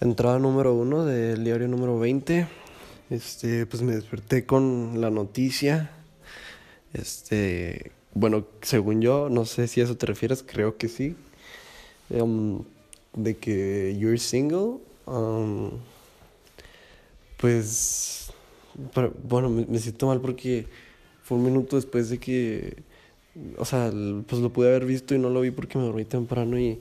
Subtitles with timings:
[0.00, 2.46] Entrada número uno del diario número 20.
[3.10, 5.90] Este, pues me desperté con la noticia.
[6.92, 11.16] Este, bueno, según yo, no sé si a eso te refieres, creo que sí.
[12.10, 12.64] Um,
[13.14, 14.78] de que you're single.
[17.38, 18.32] Pues,
[19.24, 20.66] bueno, me, me siento mal porque
[21.22, 22.82] fue un minuto después de que
[23.58, 23.90] o sea,
[24.26, 26.80] pues lo pude haber visto y no lo vi porque me dormí temprano y,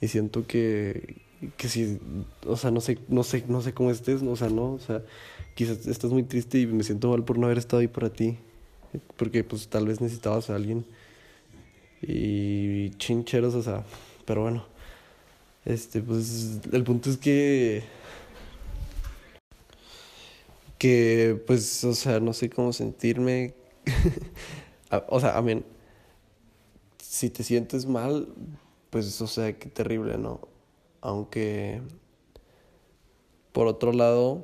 [0.00, 1.23] y siento que,
[1.56, 1.98] que si,
[2.46, 5.02] o sea, no sé, no sé, no sé cómo estés, o sea, no, o sea,
[5.54, 8.38] quizás estás muy triste y me siento mal por no haber estado ahí para ti,
[9.16, 10.84] porque pues tal vez necesitabas a alguien
[12.02, 13.84] y chincheros, o sea,
[14.24, 14.64] pero bueno,
[15.64, 17.84] este, pues el punto es que,
[20.78, 23.54] que, pues, o sea, no sé cómo sentirme,
[25.08, 25.62] o sea, a mí,
[26.98, 28.28] si te sientes mal,
[28.90, 30.53] pues, o sea, qué terrible, ¿no?
[31.04, 31.82] Aunque,
[33.52, 34.42] por otro lado,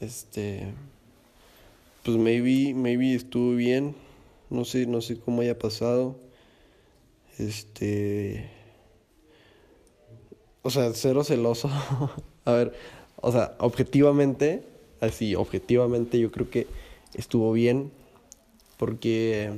[0.00, 0.74] este,
[2.02, 3.94] pues maybe, maybe estuvo bien,
[4.50, 6.16] no sé, no sé cómo haya pasado,
[7.38, 8.50] este,
[10.62, 11.70] o sea, cero celoso,
[12.46, 12.72] a ver,
[13.20, 14.64] o sea, objetivamente,
[15.00, 16.66] así, objetivamente yo creo que
[17.14, 17.92] estuvo bien,
[18.76, 19.52] porque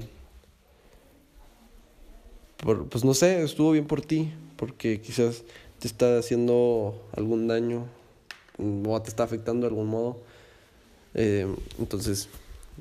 [2.90, 5.44] pues no sé, estuvo bien por ti, porque quizás
[5.78, 7.86] te está haciendo algún daño
[8.58, 10.18] o te está afectando de algún modo.
[11.14, 11.46] Eh,
[11.78, 12.28] entonces,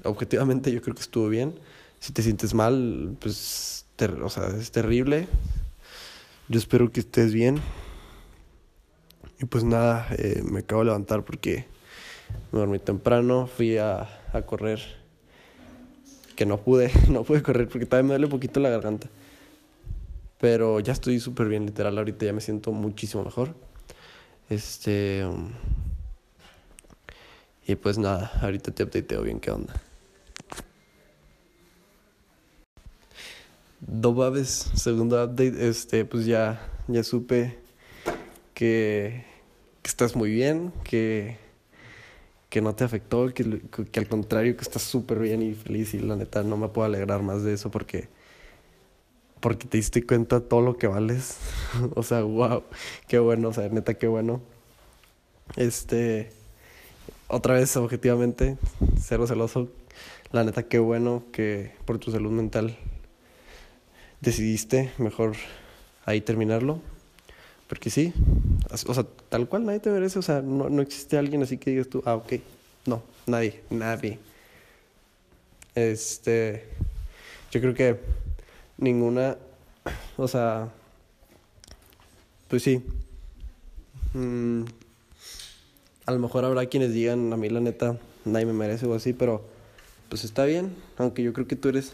[0.04, 1.54] objetivamente yo creo que estuvo bien.
[2.00, 3.86] Si te sientes mal, pues,
[4.24, 5.28] o sea, es terrible.
[6.50, 7.60] Yo espero que estés bien.
[9.40, 11.66] Y pues nada, eh, me acabo de levantar porque
[12.52, 14.82] me dormí temprano, fui a, a correr.
[16.36, 19.08] Que no pude, no pude correr porque todavía me duele un poquito la garganta.
[20.44, 21.98] Pero ya estoy súper bien, literal.
[21.98, 23.56] Ahorita ya me siento muchísimo mejor.
[24.50, 25.26] Este.
[27.66, 29.74] Y pues nada, ahorita te updateo bien qué onda.
[33.80, 37.58] Dobabes, segundo update, este, pues ya, ya supe
[38.54, 39.24] que,
[39.82, 41.38] que estás muy bien, que,
[42.50, 46.00] que no te afectó, que, que al contrario, que estás súper bien y feliz y
[46.00, 48.10] la neta no me puedo alegrar más de eso porque
[49.44, 51.36] porque te diste cuenta todo lo que vales.
[51.96, 52.64] o sea, wow,
[53.10, 54.42] qué bueno, o sea, neta, qué bueno.
[55.58, 56.32] Este,
[57.28, 58.58] otra vez, objetivamente,
[58.98, 59.68] cero celoso.
[60.32, 62.78] La neta, qué bueno que por tu salud mental
[64.22, 65.34] decidiste mejor
[66.06, 66.80] ahí terminarlo.
[67.68, 68.14] Porque sí,
[68.88, 71.72] o sea, tal cual nadie te merece, o sea, no, no existe alguien así que
[71.72, 72.36] digas tú, ah, ok,
[72.86, 74.20] no, nadie, nadie.
[75.76, 76.64] Este,
[77.52, 78.00] yo creo que
[78.78, 79.38] ninguna,
[80.18, 80.70] o sea,
[82.48, 82.84] pues sí.
[84.14, 84.64] Mm,
[86.06, 89.14] a lo mejor habrá quienes digan, a mí la neta, nadie me merece o así,
[89.14, 89.44] pero
[90.10, 91.94] pues está bien, aunque yo creo que tú eres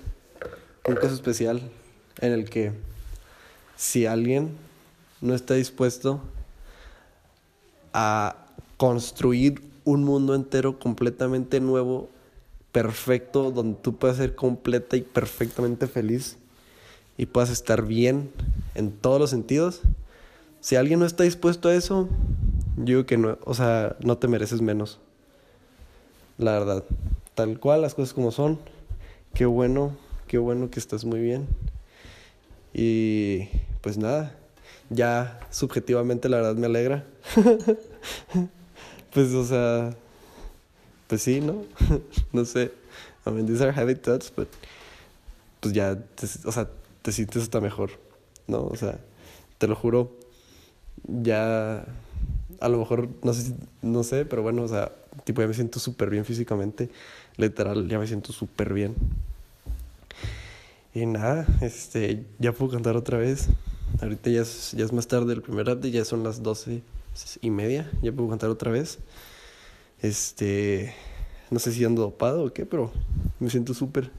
[0.87, 1.61] un caso especial
[2.19, 2.73] en el que
[3.77, 4.49] si alguien
[5.21, 6.21] no está dispuesto
[7.93, 8.35] a
[8.77, 12.09] construir un mundo entero completamente nuevo,
[12.71, 16.37] perfecto, donde tú puedas ser completa y perfectamente feliz,
[17.19, 18.31] y puedas estar bien
[18.75, 19.81] en todos los sentidos.
[20.61, 22.07] Si alguien no está dispuesto a eso,
[22.77, 24.99] yo digo que no, o sea, no te mereces menos.
[26.37, 26.85] La verdad,
[27.35, 28.57] tal cual las cosas como son.
[29.33, 29.97] Qué bueno,
[30.27, 31.45] qué bueno que estás muy bien.
[32.73, 33.49] Y
[33.81, 34.37] pues nada,
[34.89, 37.05] ya subjetivamente la verdad me alegra.
[39.13, 39.93] pues o sea,
[41.07, 41.65] pues sí, ¿no?
[42.31, 42.71] no sé.
[43.27, 44.47] I mean, these heavy thoughts, but
[45.59, 46.01] pues ya,
[46.45, 46.69] o sea,
[47.01, 47.91] te sientes hasta mejor,
[48.47, 48.63] ¿no?
[48.65, 48.99] O sea,
[49.57, 50.11] te lo juro,
[51.03, 51.85] ya
[52.59, 54.91] a lo mejor, no sé, no sé, pero bueno, o sea,
[55.23, 56.89] tipo ya me siento súper bien físicamente,
[57.37, 58.95] literal, ya me siento súper bien.
[60.93, 63.47] Y nada, este, ya puedo cantar otra vez.
[64.01, 66.81] Ahorita ya es, ya es más tarde el primer update, ya son las doce
[67.41, 68.99] y media, ya puedo cantar otra vez.
[70.01, 70.93] Este,
[71.51, 72.91] no sé si ando dopado o qué, pero
[73.39, 74.11] me siento súper.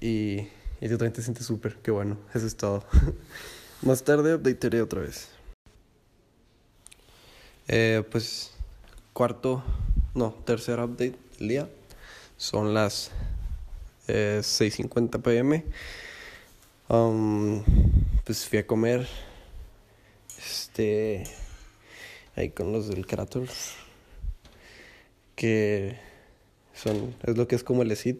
[0.00, 0.48] Y
[0.80, 2.84] y tú también te sientes súper, qué bueno, eso es todo.
[3.82, 5.28] Más tarde updatearé otra vez.
[7.66, 8.52] Eh, pues
[9.12, 9.62] cuarto,
[10.14, 11.68] no, tercer update del día.
[12.36, 13.10] Son las
[14.06, 15.64] eh, 6.50 pm.
[16.88, 17.62] Um,
[18.24, 19.06] pues fui a comer.
[20.38, 21.24] Este.
[22.36, 23.74] Ahí con los del Kratos.
[25.34, 25.98] Que
[26.74, 27.14] son.
[27.24, 28.16] Es lo que es como el ESID,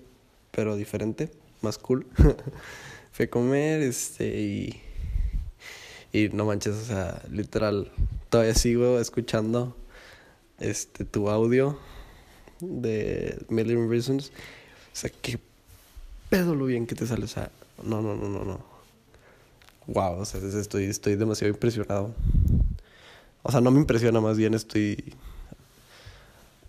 [0.51, 1.31] pero diferente
[1.63, 2.07] más cool.
[3.13, 4.81] Fui a comer, este, y,
[6.13, 7.91] Y no manches, o sea, literal,
[8.31, 9.77] todavía sigo escuchando
[10.59, 11.79] este tu audio
[12.61, 14.29] de Million Reasons.
[14.29, 15.39] O sea, qué
[16.29, 17.25] pedo lo bien que te sale.
[17.25, 17.51] O sea,
[17.83, 18.61] no, no, no, no, no.
[19.87, 22.15] Wow, o sea, estoy, estoy demasiado impresionado.
[23.43, 25.15] O sea, no me impresiona, más bien estoy.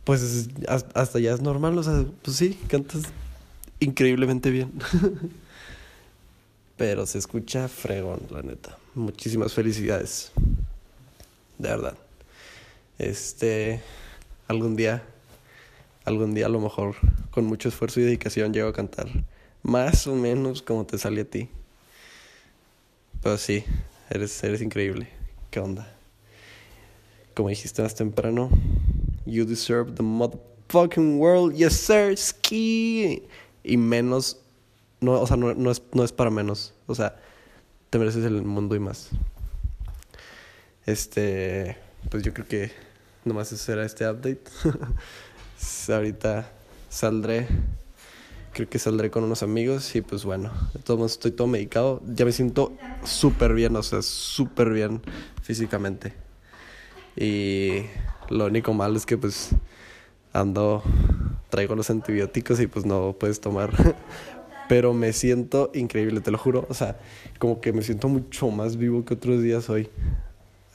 [0.03, 3.03] Pues hasta ya es normal, o sea, pues sí, cantas
[3.79, 4.71] increíblemente bien.
[6.77, 8.77] Pero se escucha fregón, la neta.
[8.95, 10.31] Muchísimas felicidades.
[11.57, 11.97] De verdad.
[12.97, 13.81] Este.
[14.47, 15.03] Algún día.
[16.05, 16.95] Algún día, a lo mejor,
[17.31, 19.07] con mucho esfuerzo y dedicación, llego a cantar.
[19.61, 21.49] Más o menos como te sale a ti.
[23.21, 23.65] Pero sí,
[24.09, 25.09] eres, eres increíble.
[25.51, 25.93] ¿Qué onda?
[27.35, 28.49] Como dijiste más temprano,
[29.25, 33.23] you deserve the motherfucking world, yes sir, ski.
[33.69, 34.41] Y menos,
[35.01, 36.73] no, o sea, no, no, es, no es para menos.
[36.87, 37.19] O sea,
[37.89, 39.09] te mereces el mundo y más.
[40.85, 41.77] Este,
[42.09, 42.71] pues yo creo que
[43.25, 44.43] nomás ese será este update.
[45.93, 46.51] Ahorita
[46.89, 47.47] saldré
[48.53, 52.01] creo que saldré con unos amigos y pues bueno, de todos modos estoy todo medicado,
[52.05, 52.73] ya me siento
[53.03, 55.01] súper bien, o sea, súper bien
[55.41, 56.13] físicamente.
[57.15, 57.83] Y
[58.29, 59.51] lo único malo es que pues
[60.33, 60.83] ando,
[61.49, 63.71] traigo los antibióticos y pues no puedes tomar.
[64.69, 66.67] Pero me siento increíble, te lo juro.
[66.69, 66.99] O sea,
[67.39, 69.89] como que me siento mucho más vivo que otros días hoy.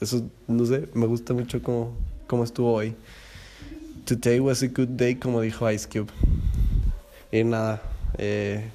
[0.01, 1.95] Eso, no sé, me gusta mucho cómo,
[2.27, 2.95] cómo estuvo hoy.
[4.05, 6.11] Today was a good day, como dijo Ice Cube.
[7.31, 7.81] Y nada,
[8.17, 8.69] eh,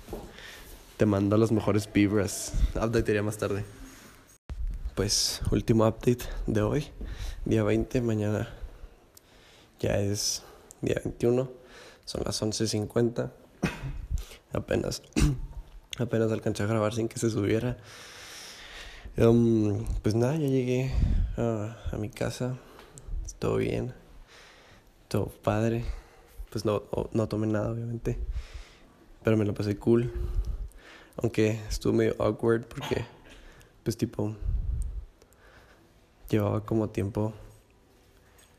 [0.97, 2.53] te mando los mejores vibras.
[2.75, 3.65] Updatearía más tarde.
[4.95, 6.87] Pues, último update de hoy,
[7.45, 8.01] día 20.
[8.01, 8.49] Mañana
[9.79, 10.43] ya es
[10.83, 11.51] día 21.
[12.05, 13.31] Son las 11.50.
[14.53, 15.03] apenas,
[15.99, 17.77] apenas alcancé a grabar sin que se subiera.
[19.17, 20.93] Um, pues nada, ya llegué
[21.37, 22.59] a, a mi casa.
[23.39, 23.95] Todo bien.
[25.09, 25.85] Todo padre.
[26.51, 28.19] Pues no, no tomé nada, obviamente.
[29.23, 30.13] Pero me lo pasé cool.
[31.17, 33.05] Aunque estuvo medio awkward porque,
[33.83, 34.35] pues tipo,
[36.29, 37.35] llevaba como tiempo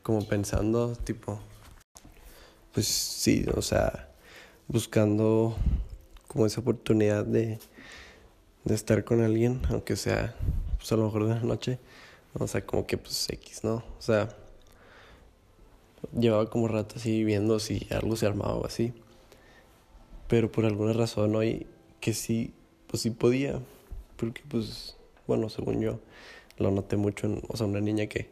[0.02, 1.40] como pensando, tipo,
[2.72, 4.08] pues sí, o sea,
[4.68, 5.56] buscando
[6.28, 7.58] como esa oportunidad de,
[8.64, 10.34] de estar con alguien, aunque sea,
[10.78, 11.78] pues a lo mejor de la noche,
[12.34, 13.76] o sea, como que pues X, ¿no?
[13.98, 14.28] O sea,
[16.18, 18.92] llevaba como rato así viendo si algo se armaba o así
[20.32, 21.66] pero por alguna razón hoy
[22.00, 22.54] que sí,
[22.86, 23.60] pues sí podía,
[24.16, 24.96] porque pues,
[25.26, 26.00] bueno, según yo,
[26.56, 28.30] lo noté mucho en, o sea, una niña que,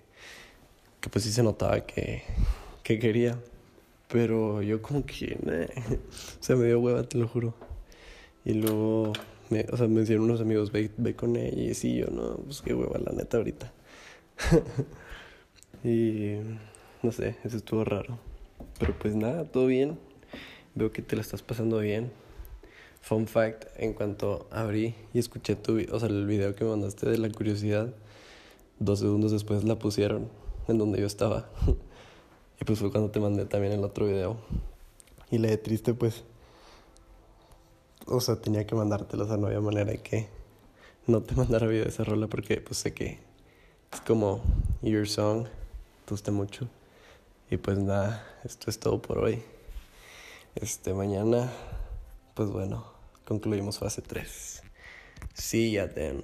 [1.03, 2.23] que pues sí se notaba que,
[2.83, 3.39] que quería,
[4.13, 5.39] pero yo como que,
[6.41, 7.55] o sea, me dio hueva, te lo juro,
[8.45, 9.13] y luego,
[9.51, 12.37] me, o sea, me decían unos amigos, ve, ve con ella, y sí, yo, no,
[12.37, 13.73] pues qué hueva, la neta, ahorita,
[15.85, 16.37] y,
[17.03, 18.19] no sé, eso estuvo raro,
[18.79, 19.99] pero pues nada, todo bien.
[20.75, 22.13] Veo que te la estás pasando bien.
[23.01, 27.09] Fun fact, en cuanto abrí y escuché tu, o sea, el video que me mandaste
[27.09, 27.93] de la curiosidad,
[28.79, 30.29] dos segundos después la pusieron
[30.69, 31.51] en donde yo estaba.
[32.61, 34.37] y pues fue cuando te mandé también el otro video.
[35.31, 36.25] Y la de triste, pues,
[38.07, 40.29] o sea, tenía que mandártelo, o sea, no había manera de que
[41.07, 43.19] no te mandara video de esa rola porque pues sé que
[43.93, 44.43] es como
[44.83, 45.47] your song,
[46.05, 46.69] te gusta mucho.
[47.51, 49.43] Y pues nada, esto es todo por hoy.
[50.55, 51.51] Este, mañana,
[52.35, 52.85] pues bueno,
[53.25, 54.63] concluimos fase 3.
[55.35, 56.23] See ya then.